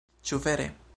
[0.29, 0.69] Ĉu vere?"